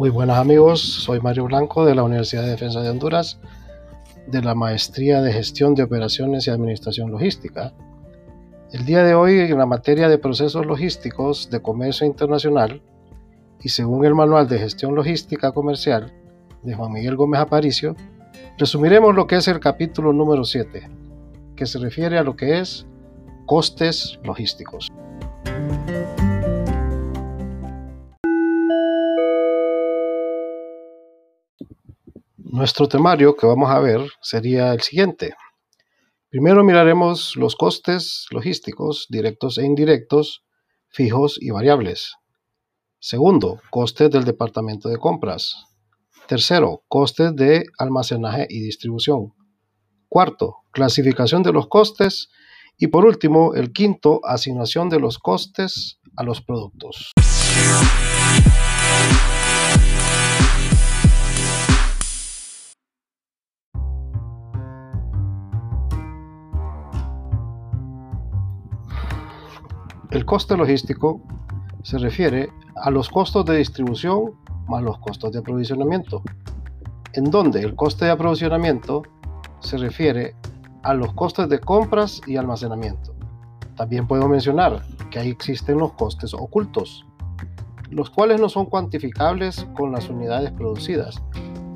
[0.00, 3.38] Muy buenas amigos, soy Mario Blanco de la Universidad de Defensa de Honduras,
[4.26, 7.74] de la Maestría de Gestión de Operaciones y Administración Logística.
[8.72, 12.80] El día de hoy en la materia de procesos logísticos de comercio internacional
[13.60, 16.10] y según el Manual de Gestión Logística Comercial
[16.62, 17.94] de Juan Miguel Gómez Aparicio,
[18.56, 20.88] resumiremos lo que es el capítulo número 7,
[21.54, 22.86] que se refiere a lo que es
[23.44, 24.90] costes logísticos.
[32.60, 35.34] Nuestro temario que vamos a ver sería el siguiente.
[36.28, 40.44] Primero miraremos los costes logísticos directos e indirectos,
[40.90, 42.16] fijos y variables.
[42.98, 45.54] Segundo, costes del departamento de compras.
[46.26, 49.32] Tercero, costes de almacenaje y distribución.
[50.10, 52.28] Cuarto, clasificación de los costes.
[52.76, 57.12] Y por último, el quinto, asignación de los costes a los productos.
[70.30, 71.20] Coste logístico
[71.82, 74.36] se refiere a los costos de distribución
[74.68, 76.22] más los costos de aprovisionamiento,
[77.14, 79.02] en donde el coste de aprovisionamiento
[79.58, 80.36] se refiere
[80.84, 83.12] a los costes de compras y almacenamiento.
[83.74, 87.04] También puedo mencionar que ahí existen los costes ocultos,
[87.90, 91.20] los cuales no son cuantificables con las unidades producidas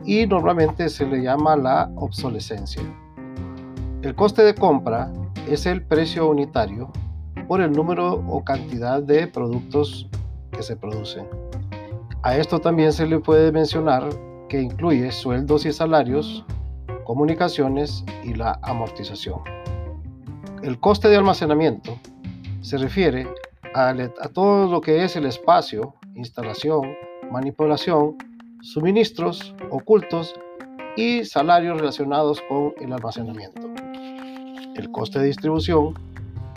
[0.05, 2.85] y normalmente se le llama la obsolescencia.
[4.03, 5.13] El coste de compra
[5.49, 6.93] es el precio unitario
[7.47, 10.09] por el número o cantidad de productos
[10.53, 11.27] que se producen.
[12.23, 14.09] A esto también se le puede mencionar
[14.49, 16.45] que incluye sueldos y salarios,
[17.05, 19.41] comunicaciones y la amortización.
[20.63, 21.99] El coste de almacenamiento
[22.63, 23.29] se refiere
[23.75, 23.95] a,
[24.33, 26.95] todo lo que es el espacio, instalación,
[27.31, 28.17] manipulación,
[28.63, 30.35] suministros ocultos
[30.97, 33.69] y salarios relacionados con el almacenamiento.
[34.77, 35.95] El coste de distribución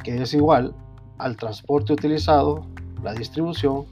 [0.07, 0.73] que es igual
[1.17, 2.65] al transporte utilizado,
[3.03, 3.83] la distribución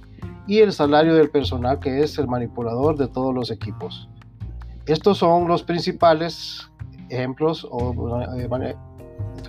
[0.47, 4.07] y el salario del personal que es el manipulador de todos los equipos.
[4.85, 6.71] Estos son los principales
[7.09, 8.75] ejemplos o eh,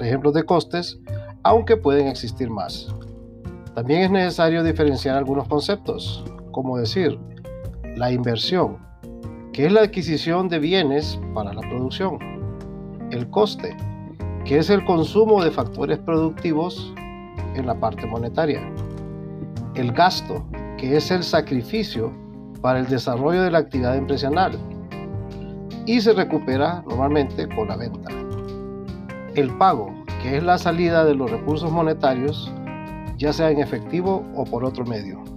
[0.00, 0.98] ejemplos de costes,
[1.44, 2.92] aunque pueden existir más.
[3.76, 7.16] También es necesario diferenciar algunos conceptos, como decir,
[7.94, 8.78] la inversión,
[9.52, 12.18] que es la adquisición de bienes para la producción,
[13.12, 13.76] el coste,
[14.46, 16.94] que es el consumo de factores productivos
[17.56, 18.60] en la parte monetaria.
[19.74, 20.46] El gasto,
[20.78, 22.12] que es el sacrificio
[22.62, 24.52] para el desarrollo de la actividad empresarial
[25.84, 28.08] y se recupera normalmente con la venta.
[29.34, 29.92] El pago,
[30.22, 32.50] que es la salida de los recursos monetarios,
[33.18, 35.35] ya sea en efectivo o por otro medio.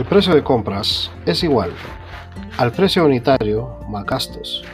[0.00, 1.72] El precio de compras es igual
[2.56, 4.64] al precio unitario más gastos,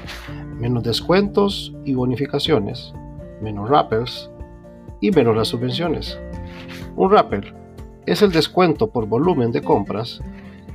[0.57, 2.95] menos descuentos y bonificaciones,
[3.43, 4.31] menos rappers
[5.01, 6.17] y menos las subvenciones.
[6.95, 7.53] Un rapper
[8.07, 10.21] es el descuento por volumen de compras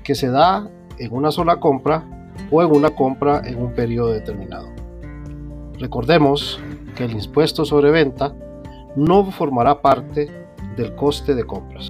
[0.04, 2.04] que se da en una sola compra
[2.52, 4.68] o en una compra en un periodo determinado.
[5.80, 6.60] Recordemos
[6.98, 8.36] que el impuesto sobre venta
[8.98, 10.30] no formará parte
[10.76, 11.90] del coste de compras.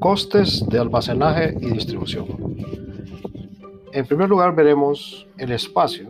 [0.00, 2.26] Costes de almacenaje y distribución.
[3.92, 6.08] En primer lugar veremos el espacio,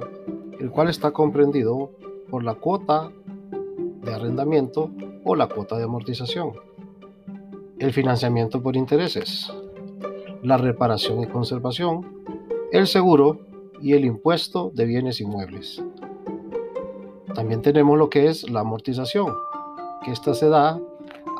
[0.61, 1.91] el cual está comprendido
[2.31, 3.11] por la cuota
[3.51, 4.93] de arrendamiento
[5.25, 6.53] o la cuota de amortización,
[7.81, 9.53] el financiamiento por intereses,
[10.45, 12.23] la reparación y conservación,
[12.71, 13.41] el seguro
[13.83, 15.83] y el impuesto de bienes inmuebles.
[17.35, 19.35] También tenemos lo que es la amortización,
[20.05, 20.81] que esta se da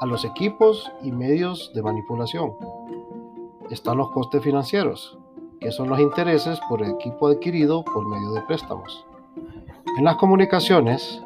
[0.01, 2.53] a los equipos y medios de manipulación.
[3.71, 5.19] Están los costes financieros,
[5.61, 9.05] que son los intereses por el equipo adquirido por medio de préstamos.
[9.99, 11.23] En las comunicaciones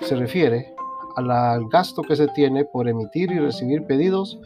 [0.00, 0.74] se refiere
[1.16, 4.38] al gasto que se tiene por emitir y recibir pedidos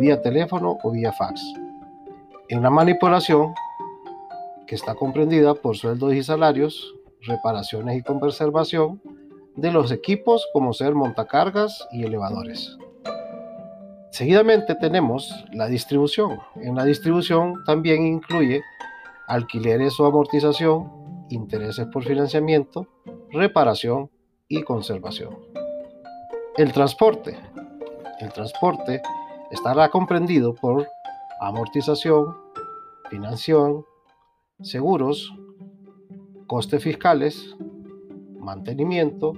[0.00, 1.40] vía teléfono o vía fax.
[2.48, 3.54] En la manipulación,
[4.66, 9.00] que está comprendida por sueldos y salarios, reparaciones y conservación
[9.56, 12.78] de los equipos como ser montacargas y elevadores.
[14.18, 16.40] Seguidamente tenemos la distribución.
[16.56, 18.64] En la distribución también incluye
[19.28, 20.90] alquileres o amortización,
[21.28, 22.88] intereses por financiamiento,
[23.30, 24.10] reparación
[24.48, 25.38] y conservación.
[26.56, 27.38] El transporte.
[28.18, 29.02] El transporte
[29.52, 30.88] estará comprendido por
[31.40, 32.36] amortización,
[33.10, 33.84] financiación,
[34.60, 35.32] seguros,
[36.48, 37.54] costes fiscales,
[38.40, 39.32] mantenimiento,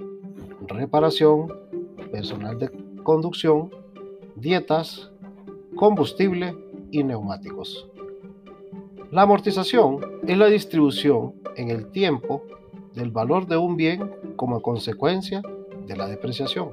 [0.61, 1.53] reparación,
[2.11, 2.71] personal de
[3.03, 3.69] conducción,
[4.41, 5.11] dietas,
[5.75, 6.57] combustible
[6.89, 7.87] y neumáticos.
[9.11, 12.43] La amortización es la distribución en el tiempo
[12.95, 15.41] del valor de un bien como consecuencia
[15.85, 16.69] de la depreciación.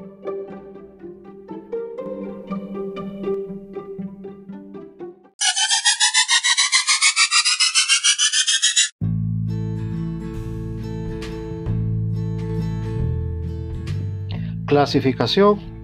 [14.67, 15.77] Clasificación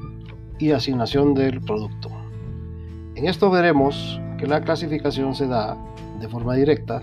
[0.64, 2.08] y asignación del producto.
[3.16, 5.76] En esto veremos que la clasificación se da
[6.20, 7.02] de forma directa,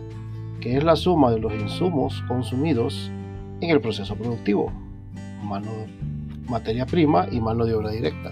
[0.60, 3.12] que es la suma de los insumos consumidos
[3.60, 4.72] en el proceso productivo,
[5.44, 5.70] mano,
[6.50, 8.32] materia prima y mano de obra directa.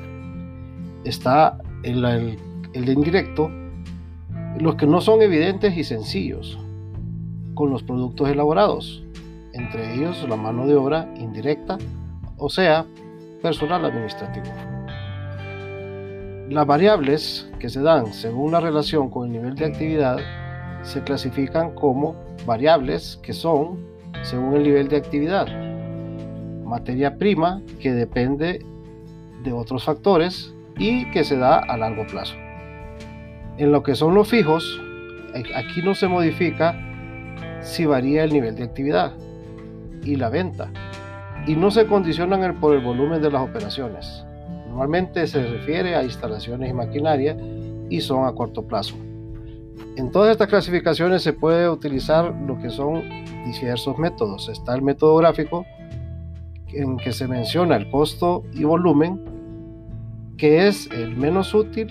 [1.04, 2.04] Está el,
[2.74, 3.52] el indirecto,
[4.60, 6.58] los que no son evidentes y sencillos,
[7.54, 9.04] con los productos elaborados,
[9.54, 11.78] entre ellos la mano de obra indirecta,
[12.38, 12.88] o sea,
[13.44, 14.79] personal administrativo.
[16.50, 20.18] Las variables que se dan según la relación con el nivel de actividad
[20.82, 22.16] se clasifican como
[22.48, 23.86] variables que son
[24.24, 25.48] según el nivel de actividad.
[26.66, 28.66] Materia prima que depende
[29.44, 32.34] de otros factores y que se da a largo plazo.
[33.60, 34.82] En lo que son los fijos,
[35.54, 36.76] aquí no se modifica
[37.62, 39.14] si varía el nivel de actividad
[40.04, 40.72] y la venta
[41.46, 44.26] y no se condicionan por el volumen de las operaciones.
[44.70, 47.36] Normalmente se refiere a instalaciones y maquinaria
[47.90, 48.96] y son a corto plazo.
[49.96, 53.04] En todas estas clasificaciones se puede utilizar lo que son
[53.52, 54.48] diversos métodos.
[54.50, 55.66] Está el método gráfico
[56.68, 59.20] en que se menciona el costo y volumen,
[60.38, 61.88] que es el menos útil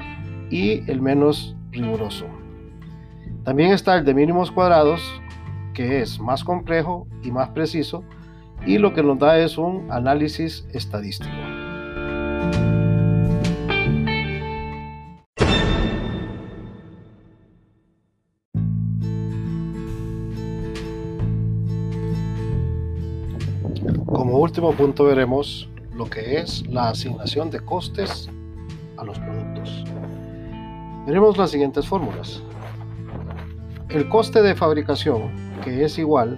[0.50, 2.26] y el menos riguroso.
[3.44, 5.02] También está el de mínimos cuadrados,
[5.74, 8.04] que es más complejo y más preciso,
[8.66, 11.47] y lo que nos da es un análisis estadístico.
[24.18, 28.28] Como último punto veremos lo que es la asignación de costes
[28.96, 29.84] a los productos.
[31.06, 32.42] Veremos las siguientes fórmulas.
[33.88, 35.30] El coste de fabricación,
[35.62, 36.36] que es igual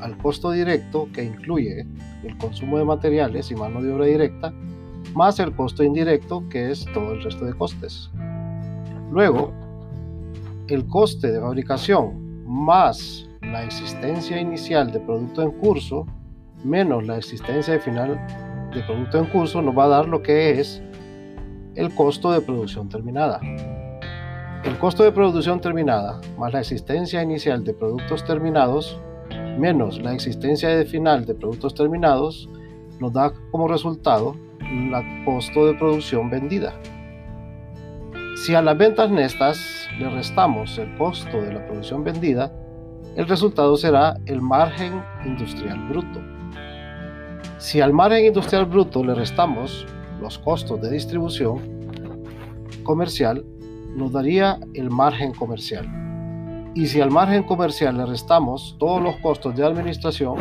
[0.00, 1.86] al costo directo que incluye
[2.24, 4.52] el consumo de materiales y mano de obra directa,
[5.14, 8.10] más el costo indirecto que es todo el resto de costes.
[9.12, 9.52] Luego,
[10.66, 16.06] el coste de fabricación más la existencia inicial de producto en curso
[16.64, 18.20] menos la existencia de final
[18.74, 20.82] de producto en curso nos va a dar lo que es
[21.74, 23.40] el costo de producción terminada.
[24.64, 29.00] El costo de producción terminada más la existencia inicial de productos terminados
[29.58, 32.48] menos la existencia de final de productos terminados
[32.98, 36.74] nos da como resultado el costo de producción vendida.
[38.36, 42.52] Si a las ventas nestas le restamos el costo de la producción vendida,
[43.16, 46.39] el resultado será el margen industrial bruto.
[47.58, 49.86] Si al margen industrial bruto le restamos
[50.20, 51.60] los costos de distribución
[52.82, 53.44] comercial,
[53.94, 55.88] nos daría el margen comercial.
[56.74, 60.36] Y si al margen comercial le restamos todos los costos de administración,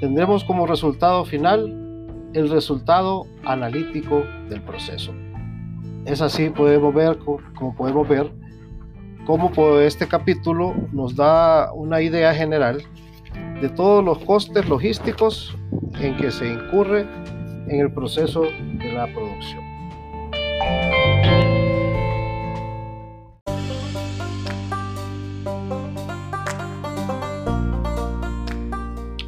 [0.00, 5.12] tendremos como resultado final el resultado analítico del proceso.
[6.04, 8.32] Es así podemos ver, como podemos ver,
[9.26, 12.82] cómo este capítulo nos da una idea general
[13.60, 15.54] de todos los costes logísticos
[16.00, 17.06] en que se incurre
[17.68, 19.68] en el proceso de la producción.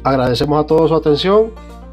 [0.03, 1.51] Agradecemos a todos su atención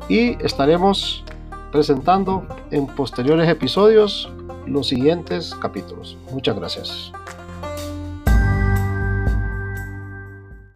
[0.09, 1.25] y estaremos
[1.71, 4.33] presentando en posteriores episodios
[4.67, 6.17] los siguientes capítulos.
[6.33, 7.13] Muchas gracias.